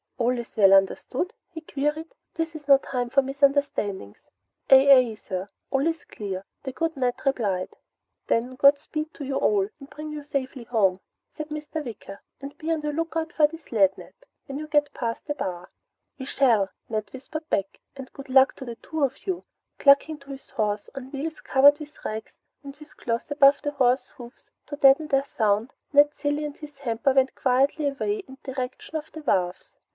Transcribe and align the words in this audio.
"All 0.17 0.37
is 0.39 0.55
well 0.57 0.73
understood?" 0.73 1.33
he 1.49 1.61
queried. 1.61 2.13
"This 2.33 2.55
is 2.55 2.67
no 2.67 2.77
time 2.77 3.09
for 3.09 3.21
misunderstandings!" 3.21 4.17
"Aye 4.69 4.87
aye, 4.91 5.15
sir! 5.15 5.49
All 5.71 5.85
is 5.85 6.05
clear!" 6.05 6.45
the 6.63 6.71
good 6.71 6.95
Ned 6.95 7.15
replied. 7.25 7.75
"Then 8.27 8.55
Godspeed 8.55 9.13
to 9.15 9.23
you 9.25 9.35
all 9.37 9.67
and 9.79 9.89
bring 9.89 10.11
you 10.11 10.23
safely 10.23 10.63
home," 10.63 11.01
said 11.35 11.49
Mr. 11.49 11.83
Wicker. 11.83 12.21
"Be 12.57 12.71
on 12.71 12.81
the 12.81 12.91
lookout 12.93 13.33
for 13.33 13.45
this 13.45 13.71
lad, 13.71 13.95
Ned, 13.97 14.13
when 14.45 14.57
you 14.57 14.67
get 14.67 14.93
past 14.93 15.27
the 15.27 15.35
bar." 15.35 15.69
"We 16.17 16.25
shall," 16.25 16.69
Ned 16.89 17.09
whispered 17.11 17.47
back, 17.49 17.79
"and 17.95 18.11
good 18.13 18.29
luck 18.29 18.55
to 18.55 18.65
the 18.65 18.75
two 18.77 19.03
of 19.03 19.25
ye!" 19.27 19.43
Clucking 19.79 20.19
to 20.19 20.31
his 20.31 20.49
horse, 20.51 20.89
on 20.95 21.11
wheels 21.11 21.41
covered 21.41 21.79
with 21.79 22.03
rags, 22.05 22.37
and 22.63 22.75
with 22.77 22.97
cloths 22.97 23.29
about 23.29 23.61
the 23.61 23.71
horse's 23.71 24.09
hoofs 24.11 24.51
to 24.67 24.75
deaden 24.77 25.07
their 25.07 25.25
sound, 25.25 25.73
Ned 25.93 26.13
Cilley 26.15 26.45
and 26.45 26.57
his 26.57 26.79
hamper 26.79 27.13
went 27.13 27.35
quietly 27.35 27.87
away 27.87 28.17
in 28.27 28.37
the 28.43 28.53
direction 28.53 28.95
of 28.95 29.11
the 29.11 29.21
wharfs. 29.21 29.77